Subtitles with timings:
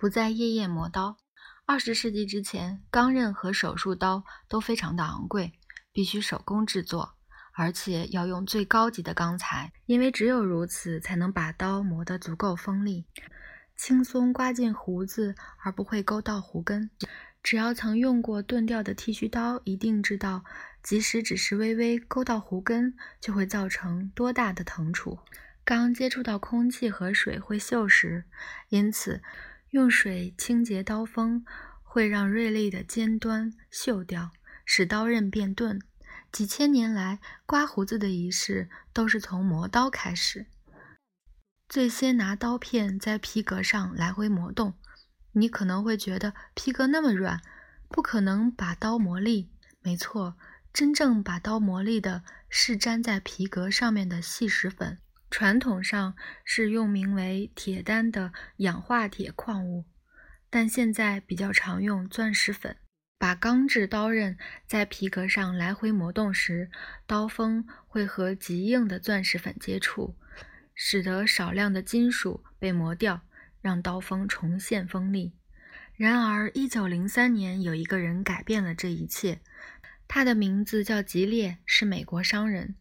[0.00, 1.18] 不再夜夜磨刀。
[1.66, 5.52] 二十世纪之前，钢刃和手术刀都非常的昂贵，
[5.92, 7.16] 必须手工制作，
[7.52, 13.04] 而且要用最高级的钢材，因为只有如此才能把刀磨得足够锋利，
[13.76, 16.88] 轻松刮进胡子而不会勾到胡根。
[17.42, 20.44] 只要曾用过钝掉的剃须刀，一定知道，
[20.82, 25.18] 即使只是微微勾到胡根，就会造成多大的疼楚。
[25.62, 28.24] 刚接触到空气和水会锈蚀，
[28.70, 29.22] 因此
[29.70, 31.44] 用水清洁刀锋
[31.82, 34.30] 会让锐利的尖端锈掉，
[34.64, 35.80] 使刀刃变钝。
[36.32, 40.46] 几千年来，刮胡子的仪式都是从磨刀开始。
[41.68, 44.74] 最先拿刀片在皮革上来回磨动。
[45.32, 47.40] 你可能会觉得皮革那么软，
[47.88, 49.52] 不可能把刀磨利。
[49.80, 50.36] 没错，
[50.72, 54.98] 真正把刀磨利的是粘在皮革上面的细石粉。
[55.30, 59.84] 传统上是用名为铁丹的氧化铁矿物，
[60.50, 62.76] 但现在比较常用钻石粉。
[63.18, 66.70] 把钢制刀刃在皮革上来回磨动时，
[67.06, 70.16] 刀锋会和极硬的钻石粉接触，
[70.74, 73.22] 使得少量的金属被磨掉。
[73.62, 75.34] 让刀锋重现锋利。
[75.94, 79.42] 然而，一九零三年，有一个人改变了这一切。
[80.08, 82.76] 他的名字叫吉列，是美国商人。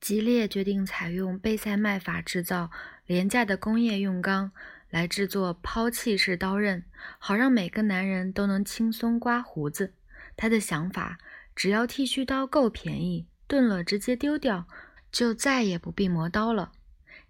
[0.00, 2.70] 吉列决定采用贝塞麦法制造
[3.06, 4.52] 廉价的工业用钢
[4.90, 6.84] 来制作抛弃式刀刃，
[7.18, 9.94] 好让每个男人都能轻松刮胡子。
[10.36, 11.18] 他的想法：
[11.54, 14.66] 只要剃须刀够便宜，钝了直接丢掉，
[15.10, 16.72] 就再也不必磨刀了。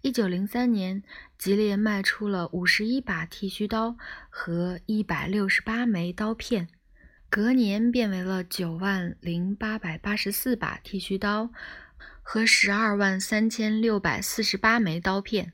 [0.01, 1.03] 一九零三年，
[1.37, 3.97] 吉列卖出了五十一把剃须刀
[4.29, 6.69] 和一百六十八枚刀片，
[7.29, 11.51] 隔年变为了九万零八百八十四把剃须刀
[12.31, 15.51] 和十二万三千六百四十八枚刀片。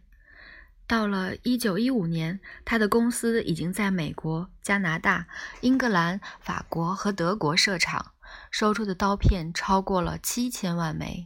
[0.86, 5.26] 到了一九一五年，他的公司已经在美国、加拿大、
[5.62, 8.12] 英格兰、法国和德国设厂，
[8.52, 11.24] 收出的刀片超过了七千万枚。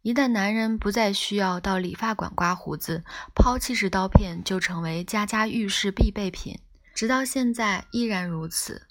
[0.00, 6.58] 一旦男人不再需要到理发馆刮胡子，抛弃式刀片就成为家家浴室必备品，
[6.94, 8.86] 直到现在依然如此。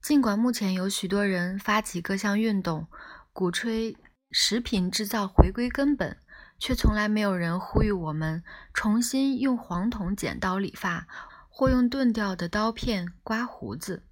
[0.00, 2.86] 尽管目前有许多人发起各项运动，
[3.32, 3.96] 鼓吹
[4.36, 6.16] 食品制造回归根本，
[6.58, 11.06] 却从来没有人呼吁我们重新用黄铜剪刀理发，
[11.48, 14.02] 或用钝掉的刀片刮胡子。